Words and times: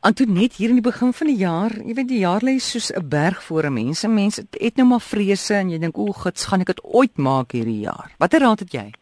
Antoinette 0.00 0.56
hier 0.56 0.70
in 0.72 0.78
die 0.78 0.84
begin 0.84 1.10
van 1.12 1.28
die 1.28 1.36
jaar, 1.36 1.74
jy 1.76 1.92
weet 1.92 2.06
die 2.08 2.22
jaar 2.22 2.40
lê 2.40 2.54
soos 2.56 2.88
'n 2.88 3.08
berg 3.12 3.42
voor 3.44 3.66
'n 3.66 3.72
mens. 3.74 4.00
Mense 4.08 4.46
het 4.50 4.76
nou 4.76 4.86
maar 4.88 5.00
vrese 5.00 5.54
en 5.54 5.68
jy 5.68 5.78
dink 5.78 5.98
o, 5.98 6.12
gits, 6.12 6.46
gaan 6.46 6.60
ek 6.60 6.66
dit 6.66 6.80
ooit 6.84 7.16
maak 7.18 7.52
hierdie 7.52 7.80
jaar? 7.84 8.08
Watter 8.18 8.40
raad 8.40 8.60
het 8.60 8.72
jy? 8.72 8.92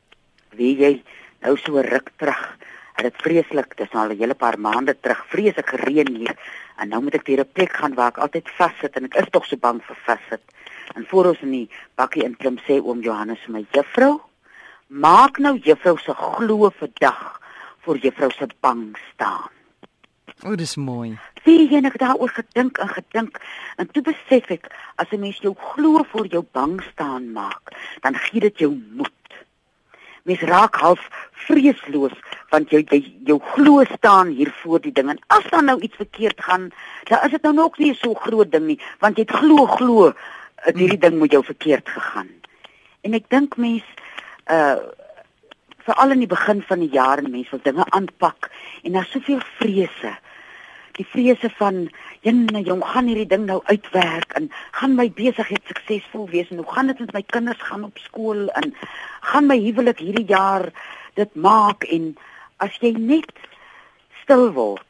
Wie 0.57 0.75
jy 0.77 1.03
nou 1.41 1.57
so 1.57 1.81
ruk 1.81 2.11
terug. 2.17 2.59
Dit 2.97 3.15
is 3.15 3.23
vreeslik, 3.23 3.77
dit 3.77 3.87
is 3.87 3.95
al 3.95 4.11
'n 4.11 4.19
hele 4.19 4.35
paar 4.35 4.59
maande 4.59 4.97
terug. 5.01 5.25
Vreeslik 5.29 5.69
gereën 5.69 6.17
hier 6.17 6.37
en 6.79 6.89
nou 6.89 7.03
moet 7.03 7.15
ek 7.15 7.27
weer 7.27 7.41
'n 7.41 7.53
plek 7.53 7.73
gaan 7.73 7.95
waar 7.95 8.09
ek 8.09 8.19
altyd 8.19 8.49
vassit 8.49 8.96
en 8.96 9.05
ek 9.05 9.15
is 9.15 9.30
tog 9.30 9.46
so 9.46 9.57
bang 9.57 9.80
vir 9.83 9.96
vassit. 10.05 10.43
En 10.96 11.07
voor 11.07 11.27
ons 11.27 11.43
in 11.43 11.51
die 11.51 11.71
bakkie 11.95 12.25
inklim 12.25 12.59
sê 12.59 12.83
oom 12.83 13.01
Johannes 13.01 13.39
vir 13.46 13.53
my 13.53 13.67
juffrou, 13.71 14.21
maak 14.89 15.39
nou 15.39 15.59
juffrou 15.59 15.96
se 15.99 16.12
glo 16.12 16.71
vir 16.71 16.91
dag 16.99 17.41
voor 17.85 17.99
juffrou 17.99 18.30
se 18.30 18.46
bang 18.61 18.96
staan. 19.15 19.57
O, 20.46 20.55
dis 20.55 20.77
mooi. 20.79 21.16
Wie 21.43 21.64
jy 21.66 21.80
net 21.82 21.96
daaroor 21.98 22.30
gedink 22.30 22.79
en 22.79 22.90
gedink 22.93 23.40
en 23.82 23.89
toe 23.90 24.04
besef 24.07 24.50
ek 24.54 24.68
as 25.03 25.11
'n 25.11 25.21
mens 25.21 25.39
jou 25.43 25.54
glo 25.54 26.04
voor 26.11 26.26
jou 26.26 26.44
bang 26.53 26.79
staan 26.93 27.32
maak, 27.32 27.75
dan 28.03 28.14
gee 28.14 28.40
dit 28.40 28.58
jou 28.58 28.71
moed. 28.71 29.11
Mens 30.22 30.40
raak 30.40 30.77
half 30.77 31.03
vreesloos 31.32 32.14
want 32.50 32.70
jy 32.70 32.86
jy 32.91 33.14
jou 33.27 33.41
glo 33.55 33.84
staan 33.84 34.28
hier 34.28 34.53
voor 34.62 34.80
die 34.80 34.92
ding 34.92 35.11
en 35.11 35.19
as 35.27 35.44
dan 35.50 35.64
nou 35.64 35.80
iets 35.80 35.97
verkeerd 35.97 36.41
gaan, 36.41 36.70
dan 37.05 37.19
is 37.25 37.30
dit 37.30 37.42
nou 37.42 37.55
nog 37.55 37.78
nie 37.78 37.94
so 37.94 38.14
groot 38.14 38.52
ding 38.52 38.66
nie, 38.66 38.80
want 39.00 39.16
jy 39.16 39.22
het 39.27 39.41
glo 39.41 39.66
glo 39.66 40.12
hierdie 40.64 40.98
ding 40.98 41.19
moet 41.19 41.33
jou 41.33 41.44
verkeerd 41.44 41.89
gegaan. 41.89 42.28
En 43.02 43.14
ek 43.14 43.28
dink 43.28 43.56
mens 43.56 43.84
uh 44.47 44.78
veral 45.89 46.11
in 46.11 46.19
die 46.19 46.28
begin 46.28 46.62
van 46.62 46.78
die 46.78 46.92
jaar 46.92 47.19
en 47.19 47.30
mense 47.30 47.50
wil 47.50 47.61
dinge 47.64 47.84
aanpak 47.91 48.50
en 48.83 48.92
daar's 48.92 49.11
soveel 49.11 49.41
vrese 49.58 50.19
die 50.98 51.06
vrese 51.06 51.50
van 51.58 51.86
jenne 52.27 52.62
jong 52.66 52.83
gaan 52.84 53.08
hierdie 53.11 53.28
ding 53.30 53.47
nou 53.47 53.61
uitwerk 53.70 54.34
en 54.38 54.48
gaan 54.78 54.96
my 54.98 55.08
besigheid 55.14 55.62
suksesvol 55.70 56.27
wees 56.32 56.50
en 56.50 56.62
hoe 56.62 56.72
gaan 56.72 56.90
dit 56.90 57.02
met 57.05 57.14
my 57.16 57.22
kinders 57.34 57.62
gaan 57.70 57.86
op 57.86 57.98
skool 58.02 58.48
en 58.60 58.74
gaan 59.30 59.46
my 59.50 59.58
huwelik 59.62 60.02
hierdie 60.02 60.27
jaar 60.30 60.68
dit 61.20 61.34
maak 61.48 61.86
en 61.94 62.10
as 62.64 62.74
jy 62.82 62.92
net 62.98 63.30
stil 64.22 64.50
word 64.56 64.84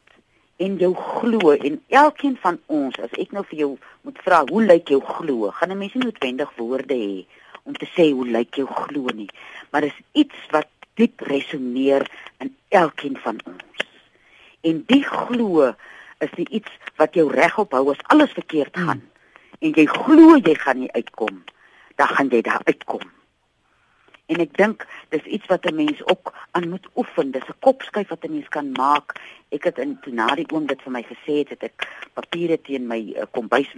en 0.65 0.79
jou 0.81 0.95
glo 0.97 1.53
en 1.55 1.77
elkeen 2.03 2.39
van 2.43 2.59
ons 2.67 2.97
as 3.05 3.13
ek 3.21 3.37
nou 3.37 3.45
vir 3.51 3.61
jou 3.65 3.71
moet 4.09 4.25
vra 4.25 4.41
hoe 4.49 4.65
lyk 4.65 4.91
jou 4.91 4.99
glo? 5.05 5.53
Gaan 5.53 5.71
'n 5.73 5.79
mens 5.79 5.95
nie 5.95 6.05
noodwendig 6.05 6.51
woorde 6.57 6.95
hê 6.95 7.27
om 7.65 7.75
te 7.75 7.87
sê 7.95 8.11
hoe 8.11 8.27
lyk 8.27 8.57
jou 8.57 8.67
glo 8.67 9.13
nie 9.15 9.31
maar 9.71 9.85
dis 9.85 10.01
iets 10.13 10.39
wat 10.51 10.69
diep 10.99 11.21
resoneer 11.21 12.09
in 12.43 12.55
elkeen 12.75 13.17
van 13.23 13.39
ons. 13.47 13.87
En 14.67 14.83
die 14.91 15.05
glo 15.05 15.75
is 16.25 16.33
dit 16.37 16.49
iets 16.49 16.71
wat 16.97 17.15
jou 17.15 17.29
regop 17.33 17.73
hou 17.73 17.91
as 17.91 18.03
alles 18.15 18.33
verkeerd 18.33 18.75
hmm. 18.75 18.87
gaan 18.87 19.01
hmm. 19.03 19.69
en 19.69 19.79
jy 19.81 19.87
glo 19.87 20.37
jy 20.37 20.57
gaan 20.65 20.83
nie 20.85 20.93
uitkom 20.93 21.45
dan 21.97 22.09
gaan 22.15 22.29
jy 22.35 22.43
daar 22.43 22.65
uitkom 22.65 23.07
en 24.29 24.43
ek 24.45 24.57
dink 24.61 24.85
dis 25.15 25.25
iets 25.25 25.47
wat 25.49 25.67
'n 25.67 25.75
mens 25.75 26.01
ook 26.05 26.33
aan 26.53 26.69
moet 26.69 26.87
oefen 26.97 27.31
dis 27.31 27.49
'n 27.49 27.61
kopskuif 27.67 28.09
wat 28.09 28.25
'n 28.25 28.33
mens 28.33 28.49
kan 28.49 28.73
maak 28.73 29.17
ek 29.51 29.65
het 29.65 29.79
in 29.79 29.99
toe 30.01 30.13
na 30.13 30.27
die 30.35 30.51
oom 30.53 30.67
dit 30.67 30.83
vir 30.83 30.93
my 30.93 31.03
gesê 31.03 31.39
het, 31.43 31.49
het 31.49 31.63
ek 31.63 31.89
papiere 32.15 32.61
teen 32.61 32.87
my 32.87 33.01
uh, 33.17 33.25
kombuis 33.31 33.71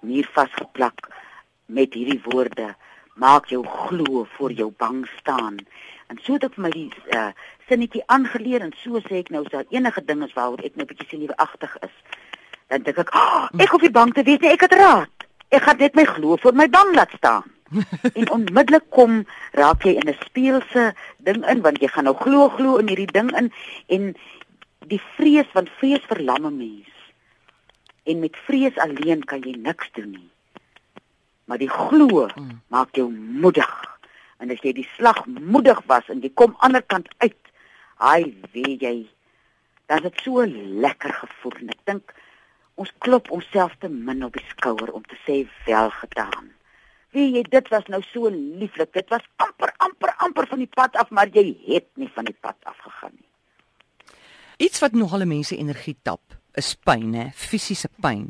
muur 0.00 0.28
vasgeplak 0.32 1.08
met 1.66 1.94
hierdie 1.94 2.20
woorde 2.24 2.74
maak 3.16 3.48
jou 3.48 3.64
glo 3.64 4.26
voor 4.36 4.52
jou 4.52 4.72
bang 4.76 5.06
staan. 5.18 5.56
En 6.06 6.18
so 6.22 6.36
het 6.36 6.44
ek 6.44 6.54
vir 6.54 6.64
my 6.66 6.70
die 6.70 6.88
uh, 7.16 7.32
sinnetjie 7.68 8.04
aangeleer 8.12 8.62
en 8.66 8.74
so 8.82 9.00
sê 9.08 9.22
ek 9.22 9.32
nou 9.34 9.42
as 9.44 9.52
daar 9.54 9.68
enige 9.74 10.04
ding 10.04 10.22
is 10.26 10.34
waaroor 10.36 10.62
ek 10.66 10.76
nou 10.76 10.86
bietjie 10.86 11.08
senuweeagtig 11.10 11.76
is 11.88 11.96
dan 12.70 12.84
dink 12.86 12.98
ek 13.02 13.12
oh, 13.14 13.46
ek 13.62 13.72
hoef 13.72 13.84
nie 13.86 13.94
bang 13.94 14.12
te 14.14 14.24
wees 14.26 14.42
nie 14.42 14.52
ek 14.52 14.66
het 14.66 14.76
raad. 14.78 15.26
Ek 15.54 15.64
gaan 15.64 15.80
net 15.82 15.96
my 15.98 16.04
glo 16.08 16.38
voor 16.42 16.56
my 16.58 16.68
bang 16.68 16.94
laat 16.98 17.14
staan. 17.18 17.52
En 18.18 18.30
onmiddellik 18.30 18.84
kom 18.94 19.24
raak 19.58 19.86
jy 19.86 19.96
in 19.98 20.10
'n 20.10 20.18
speelse 20.22 20.92
ding 21.18 21.42
in 21.50 21.62
want 21.64 21.80
jy 21.82 21.90
gaan 21.90 22.06
nou 22.10 22.14
glo 22.18 22.48
glo 22.58 22.78
in 22.82 22.90
hierdie 22.92 23.10
ding 23.10 23.32
in. 23.38 23.50
En 23.88 24.14
die 24.86 25.02
vrees 25.16 25.50
van 25.54 25.66
vrees 25.80 26.04
verlamme 26.06 26.50
mens. 26.50 26.92
En 28.06 28.22
met 28.22 28.36
vrees 28.46 28.78
alleen 28.78 29.24
kan 29.24 29.42
jy 29.42 29.56
niks 29.58 29.90
doen 29.98 30.10
nie 30.10 30.30
maar 31.46 31.58
die 31.58 31.70
glo 31.70 32.26
mm. 32.28 32.60
maak 32.74 32.94
jou 32.98 33.08
moedig 33.12 33.72
en 34.42 34.52
as 34.52 34.60
jy 34.62 34.74
die 34.76 34.88
slag 34.96 35.24
moedig 35.26 35.80
was 35.90 36.08
en 36.12 36.20
jy 36.22 36.30
kom 36.34 36.54
ander 36.66 36.82
kant 36.82 37.08
uit 37.24 37.38
Ai, 37.96 38.36
weet 38.52 38.82
jy, 38.84 38.96
dan 39.88 40.04
het 40.04 40.20
so 40.20 40.44
lekker 40.44 41.14
gevoel 41.22 41.60
en 41.62 41.72
ek 41.72 41.82
dink 41.88 42.12
ons 42.76 42.92
klop 43.00 43.30
onsself 43.32 43.72
te 43.80 43.88
min 43.88 44.24
op 44.26 44.36
die 44.36 44.44
skouer 44.50 44.92
om 44.92 45.04
te 45.08 45.16
sê 45.24 45.38
wel 45.64 45.88
gedaan. 46.02 46.50
Wie 47.16 47.30
jy 47.38 47.46
dit 47.48 47.70
was 47.72 47.86
nou 47.88 48.02
so 48.10 48.28
lieflik. 48.28 48.92
Dit 48.92 49.08
was 49.08 49.24
amper 49.40 49.72
amper 49.80 50.12
amper 50.26 50.48
van 50.50 50.60
die 50.60 50.68
pad 50.68 50.98
af, 51.00 51.08
maar 51.08 51.32
jy 51.32 51.54
het 51.70 51.88
nie 51.96 52.10
van 52.12 52.28
die 52.28 52.36
pad 52.36 52.58
af 52.68 52.76
gegaan 52.84 53.14
nie. 53.16 53.30
Iets 54.68 54.82
wat 54.84 54.92
nogal 54.92 55.24
mense 55.28 55.56
energie 55.56 55.96
tap, 56.04 56.36
is 56.56 56.74
pyn, 56.76 57.14
hè, 57.16 57.26
fisiese 57.32 57.88
pyn. 58.04 58.28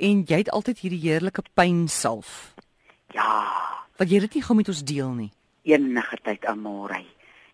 En 0.00 0.22
jy 0.24 0.38
het 0.40 0.48
altyd 0.56 0.78
hierdie 0.80 1.02
heerlike 1.02 1.42
pyn 1.52 1.82
self. 1.92 2.54
Ja, 3.12 3.42
wat 4.00 4.08
jy 4.08 4.22
dit 4.24 4.38
nie 4.38 4.44
gou 4.46 4.54
met 4.56 4.70
ons 4.72 4.80
deel 4.88 5.10
nie. 5.12 5.28
Enige 5.68 6.16
tyd 6.24 6.46
aan 6.48 6.62
môre. 6.64 7.02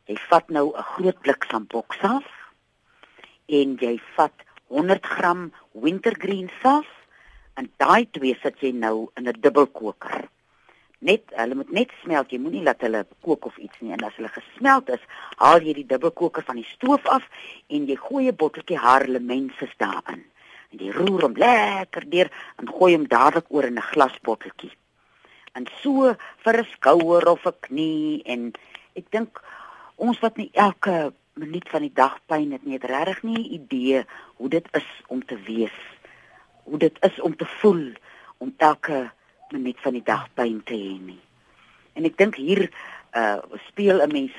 Jy 0.06 0.14
vat 0.30 0.52
nou 0.54 0.70
'n 0.70 0.86
groot 0.92 1.18
blik 1.24 1.46
sambok 1.50 1.96
saaf 1.98 2.28
en 3.48 3.74
jy 3.80 3.98
vat 4.14 4.46
100 4.68 5.06
gram 5.06 5.50
wintergreen 5.72 6.48
saaf 6.62 6.86
en 7.56 7.66
daai 7.82 8.06
twee 8.10 8.38
sit 8.42 8.62
jy 8.62 8.70
nou 8.72 9.10
in 9.16 9.26
'n 9.28 9.40
dubbelkoker. 9.40 10.28
Net 11.00 11.22
hulle 11.34 11.54
moet 11.54 11.72
net 11.72 11.90
smelt, 12.02 12.30
jy 12.30 12.38
moenie 12.38 12.62
laat 12.62 12.80
hulle 12.80 13.06
kook 13.22 13.46
of 13.46 13.58
iets 13.58 13.80
nie 13.80 13.92
en 13.92 14.04
as 14.04 14.14
hulle 14.14 14.28
gesmelt 14.28 14.88
is, 14.88 15.02
haal 15.36 15.60
jy 15.60 15.74
die 15.74 15.86
dubbelkoker 15.86 16.42
van 16.42 16.56
die 16.56 16.70
stoof 16.74 17.06
af 17.06 17.22
en 17.66 17.86
jy 17.86 17.96
gooi 17.96 18.28
'n 18.28 18.36
botteltjie 18.36 18.78
harlemensis 18.78 19.74
daarin. 19.78 20.24
En 20.76 20.84
jy 20.84 20.92
roer 20.92 21.22
hom 21.24 21.36
lekker 21.40 22.04
deur 22.12 22.28
en 22.60 22.68
gooi 22.68 22.92
hom 22.92 23.06
dadelik 23.08 23.46
oor 23.48 23.64
in 23.64 23.78
'n 23.78 23.90
glasbotteltjie. 23.92 24.72
En 25.56 25.64
so 25.80 26.14
vir 26.44 26.58
'n 26.60 26.68
skouer 26.76 27.24
of 27.28 27.46
'n 27.46 27.60
knie 27.60 28.22
en 28.24 28.52
ek 28.94 29.10
dink 29.10 29.40
ons 29.96 30.20
wat 30.20 30.36
nie 30.36 30.50
elke 30.52 31.12
minuut 31.34 31.68
van 31.68 31.80
die 31.80 31.92
dag 31.94 32.18
pyn 32.26 32.52
het 32.52 32.64
nie, 32.64 32.74
het 32.74 32.84
regtig 32.84 33.22
nie 33.22 33.38
'n 33.38 33.52
idee 33.60 34.04
hoe 34.36 34.48
dit 34.48 34.66
is 34.72 34.88
om 35.06 35.24
te 35.24 35.36
wees. 35.36 35.78
Hoe 36.64 36.78
dit 36.78 36.96
is 37.00 37.20
om 37.20 37.36
te 37.36 37.46
voel 37.46 37.92
om 38.38 38.54
elke 38.56 39.10
minuut 39.50 39.80
van 39.80 39.92
die 39.92 40.02
dag 40.02 40.28
pyn 40.34 40.62
te 40.64 40.74
hê 40.74 41.00
nie. 41.00 41.20
En 41.94 42.04
ek 42.04 42.16
dink 42.16 42.34
hier 42.36 42.70
uh 43.16 43.38
speel 43.68 44.02
'n 44.02 44.12
mens 44.12 44.32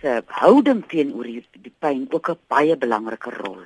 se 0.00 0.22
houding 0.26 0.86
teenoor 0.88 1.24
die, 1.24 1.46
die 1.52 1.74
pyn 1.78 2.06
ook 2.10 2.30
'n 2.30 2.38
baie 2.48 2.76
belangrike 2.76 3.30
rol. 3.30 3.62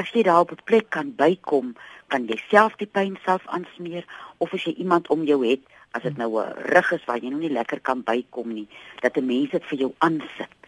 As 0.00 0.08
jy 0.16 0.22
daar 0.24 0.40
op 0.40 0.52
'n 0.52 0.64
plek 0.64 0.86
kan 0.96 1.14
bykom, 1.14 1.76
kan 2.08 2.24
jy 2.26 2.38
self 2.48 2.76
die 2.76 2.86
pyn 2.86 3.18
self 3.24 3.42
aansmeer 3.46 4.04
of 4.38 4.54
as 4.54 4.64
jy 4.64 4.72
iemand 4.72 5.08
om 5.08 5.24
jou 5.24 5.46
het 5.46 5.60
as 5.90 6.02
dit 6.02 6.16
nou 6.16 6.40
'n 6.40 6.52
rug 6.72 6.92
is 6.92 7.04
waar 7.04 7.18
jy 7.18 7.28
nou 7.28 7.40
nie 7.40 7.52
lekker 7.52 7.80
kan 7.80 8.02
bykom 8.02 8.52
nie, 8.52 8.68
dat 9.00 9.16
'n 9.16 9.26
mens 9.26 9.50
dit 9.50 9.64
vir 9.64 9.78
jou 9.78 9.92
aansit. 9.98 10.58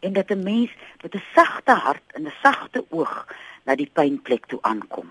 En 0.00 0.12
dat 0.12 0.30
'n 0.30 0.42
mens 0.42 0.70
met 1.02 1.14
'n 1.14 1.22
sagte 1.34 1.72
hart 1.72 2.12
en 2.14 2.26
'n 2.26 2.32
sagte 2.42 2.84
oog 2.90 3.26
na 3.64 3.74
die 3.74 3.90
pynplek 3.92 4.46
toe 4.46 4.58
aankom. 4.62 5.10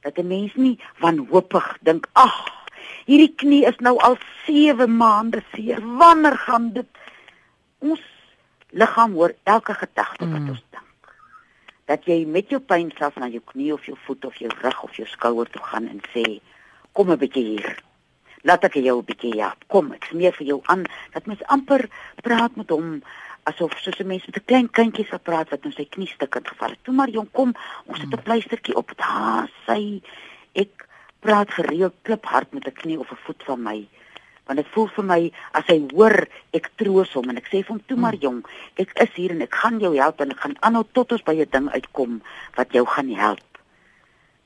Dat 0.00 0.18
'n 0.18 0.26
mens 0.26 0.54
nie 0.54 0.78
wanhoopig 0.98 1.78
dink, 1.80 2.06
"Ag, 2.12 2.66
hierdie 3.04 3.34
knie 3.34 3.66
is 3.66 3.76
nou 3.78 3.98
al 3.98 4.16
7 4.46 4.96
maande 4.96 5.42
seer. 5.52 5.96
Wanneer 5.96 6.36
gaan 6.36 6.72
dit?" 6.72 6.86
Ons 7.78 8.00
liggaam 8.70 9.12
hoor 9.12 9.34
elke 9.42 9.74
gedagte 9.74 10.30
wat 10.30 10.40
mm. 10.40 10.48
ons. 10.48 10.64
Dat 11.86 12.04
jy 12.04 12.24
met 12.26 12.50
jou 12.50 12.60
pyn 12.60 12.90
self 12.98 13.16
na 13.16 13.28
jou 13.28 13.42
knie 13.44 13.72
of 13.72 13.84
jou 13.86 13.96
voet 14.06 14.24
of 14.24 14.36
jou 14.36 14.50
rug 14.60 14.82
of 14.82 14.96
jou 14.96 15.06
skouer 15.06 15.50
toe 15.50 15.62
gaan 15.62 15.88
en 15.88 16.00
sê, 16.12 16.40
"Kom 16.92 17.10
'n 17.10 17.18
bietjie 17.18 17.44
hier." 17.44 17.86
laat 18.46 18.64
ek 18.64 18.74
jou 18.78 18.98
'n 18.98 19.04
bietjie 19.04 19.34
ja, 19.34 19.54
kom, 19.66 19.92
ek 19.92 20.04
smeer 20.04 20.32
vir 20.32 20.46
jou 20.46 20.60
aan 20.72 20.84
dat 21.12 21.26
mens 21.26 21.42
amper 21.54 21.88
praat 22.22 22.56
met 22.56 22.70
hom 22.70 23.02
asof 23.50 23.74
soos 23.78 23.98
'n 24.00 24.06
mens 24.06 24.26
met 24.26 24.36
'n 24.36 24.44
klein 24.50 24.70
kindjie 24.70 25.06
sou 25.06 25.18
praat 25.18 25.50
wat 25.50 25.62
nou 25.62 25.72
sy 25.72 25.84
knie 25.84 26.06
stuk 26.06 26.34
het 26.34 26.48
geval 26.48 26.70
het. 26.70 26.78
Toe 26.82 26.94
maar 26.94 27.08
jong, 27.08 27.28
kom, 27.32 27.54
ons 27.86 27.98
sit 28.00 28.12
'n 28.12 28.22
pleistertjie 28.22 28.76
op. 28.76 28.92
Daar 28.96 29.50
sy 29.66 30.02
ek 30.54 30.86
praat 31.20 31.50
gereeld 31.50 31.94
kliphard 32.02 32.52
met 32.52 32.66
'n 32.66 32.72
knie 32.72 32.98
of 32.98 33.10
'n 33.10 33.22
voet 33.24 33.42
van 33.44 33.62
my 33.62 33.88
want 34.46 34.62
dit 34.62 34.72
voel 34.74 34.88
vir 34.96 35.04
my 35.10 35.20
as 35.60 35.66
hy 35.72 35.78
hoor 35.92 36.16
ek 36.54 36.70
troos 36.80 37.12
hom 37.18 37.30
en 37.30 37.40
ek 37.42 37.50
sê 37.50 37.62
vir 37.62 37.74
hom 37.74 37.82
toe 37.86 37.98
maar 37.98 38.18
hmm. 38.18 38.26
jong 38.26 38.40
ek 38.82 38.94
is 39.06 39.12
hier 39.18 39.34
en 39.34 39.42
ek 39.42 39.54
gaan 39.62 39.80
jou 39.82 39.94
help 39.96 40.20
en 40.20 40.34
ek 40.36 40.42
gaan 40.44 40.56
aanhou 40.60 40.86
tot 40.92 41.12
ons 41.12 41.26
by 41.26 41.34
'n 41.34 41.50
ding 41.50 41.68
uitkom 41.70 42.22
wat 42.56 42.72
jou 42.72 42.86
gaan 42.86 43.12
help 43.14 43.46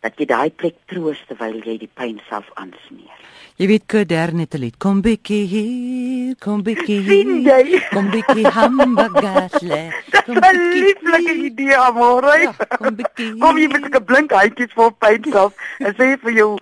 dat 0.01 0.17
jy 0.17 0.27
daai 0.29 0.51
plek 0.57 0.77
troos 0.89 1.19
terwyl 1.29 1.59
jy 1.61 1.77
die 1.83 1.91
pyn 1.93 2.21
self 2.29 2.49
aansmeer. 2.61 3.17
Jy 3.61 3.67
weet 3.69 3.85
Kader 3.93 4.33
net 4.33 4.55
'n 4.57 4.61
lied. 4.63 4.79
Kom 4.81 5.03
bietjie 5.05 5.45
hier, 5.45 6.37
kom 6.41 6.63
bietjie 6.65 7.01
hier. 7.05 7.89
Kom 7.93 8.09
bietjie 8.09 8.49
hamburgerle. 8.49 9.81
Dis 10.13 10.41
'n 10.41 10.61
lieflike 10.73 11.35
idee, 11.45 11.77
amore. 11.77 12.33
Ja, 12.41 12.53
kom 12.79 12.97
bietjie. 12.97 13.37
Kom 13.43 13.59
jy 13.59 13.69
met 13.69 13.85
'n 13.93 14.05
blink 14.05 14.33
handjies 14.33 14.73
vol 14.73 14.91
pyn 15.05 15.21
self 15.29 15.53
en 15.79 15.93
sê 15.93 16.17
vir 16.25 16.33
jou 16.33 16.57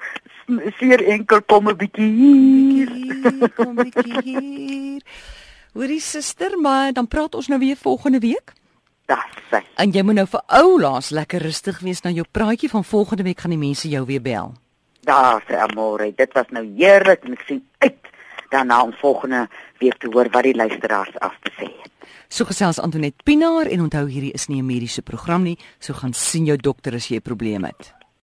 seer 0.78 1.04
enkel 1.04 1.42
kom 1.42 1.68
'n 1.68 1.76
bietjie 1.76 2.12
hier. 2.20 2.90
hier, 2.92 3.50
kom 3.56 3.74
bietjie 3.74 4.22
hier. 4.22 5.02
Hoorie 5.74 6.00
suster, 6.00 6.58
maar 6.58 6.92
dan 6.92 7.06
praat 7.06 7.34
ons 7.34 7.48
nou 7.48 7.58
weer 7.58 7.76
volgende 7.76 8.18
week. 8.18 8.52
Sê. 9.48 9.62
En 9.80 9.92
jy 9.92 10.02
moet 10.04 10.18
nou 10.18 10.26
vir 10.28 10.42
oulaas 10.46 11.10
lekker 11.16 11.40
rustig 11.40 11.78
wees 11.80 12.02
na 12.04 12.10
jou 12.10 12.26
praatjie 12.30 12.68
van 12.68 12.84
volgende 12.84 13.24
week 13.24 13.40
gaan 13.40 13.54
die 13.54 13.60
mense 13.60 13.88
jou 13.88 14.04
weer 14.04 14.20
bel. 14.20 14.52
Daar 15.08 15.40
sê 15.48 15.56
amore, 15.56 16.12
dit 16.12 16.32
was 16.36 16.50
nou 16.52 16.64
heerlik 16.76 17.24
en 17.24 17.32
ek 17.32 17.44
sien 17.48 17.62
uit 17.78 18.12
daarna 18.52 18.82
om 18.82 18.92
volgende 19.00 19.46
week 19.80 19.96
te 19.98 20.10
hoor 20.12 20.28
wat 20.32 20.44
die 20.44 20.54
luisteraars 20.54 21.16
af 21.24 21.36
te 21.42 21.52
sê 21.56 21.70
het. 21.70 21.92
So 22.28 22.44
gesels 22.44 22.78
Antoinette 22.78 23.24
Pinaar 23.24 23.66
en 23.72 23.86
onthou 23.88 24.04
hierdie 24.08 24.34
is 24.36 24.48
nie 24.48 24.60
'n 24.60 24.66
mediese 24.66 25.02
program 25.02 25.42
nie, 25.42 25.58
so 25.78 25.94
gaan 25.94 26.12
sien 26.12 26.44
jou 26.44 26.56
dokter 26.56 26.94
as 26.94 27.08
jy 27.08 27.16
'n 27.16 27.22
probleem 27.22 27.64
het. 27.64 27.97